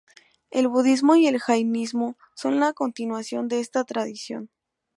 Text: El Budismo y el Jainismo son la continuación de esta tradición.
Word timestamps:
El 0.49 0.67
Budismo 0.67 1.15
y 1.15 1.27
el 1.27 1.37
Jainismo 1.39 2.17
son 2.33 2.59
la 2.59 2.73
continuación 2.73 3.47
de 3.47 3.59
esta 3.59 3.83
tradición. 3.83 4.49